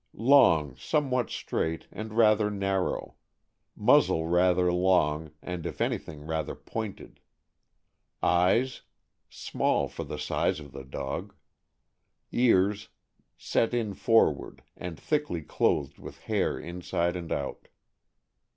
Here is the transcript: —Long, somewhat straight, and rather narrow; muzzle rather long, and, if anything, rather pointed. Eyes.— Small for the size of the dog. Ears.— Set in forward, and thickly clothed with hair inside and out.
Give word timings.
—Long, 0.33 0.75
somewhat 0.77 1.29
straight, 1.29 1.85
and 1.91 2.13
rather 2.17 2.49
narrow; 2.49 3.17
muzzle 3.75 4.25
rather 4.27 4.73
long, 4.73 5.29
and, 5.43 5.63
if 5.63 5.79
anything, 5.79 6.25
rather 6.25 6.55
pointed. 6.55 7.19
Eyes.— 8.23 8.81
Small 9.29 9.87
for 9.87 10.03
the 10.03 10.17
size 10.17 10.59
of 10.59 10.71
the 10.71 10.83
dog. 10.83 11.35
Ears.— 12.31 12.89
Set 13.37 13.75
in 13.75 13.93
forward, 13.93 14.63
and 14.75 14.99
thickly 14.99 15.43
clothed 15.43 15.99
with 15.99 16.21
hair 16.21 16.57
inside 16.57 17.15
and 17.15 17.31
out. 17.31 17.67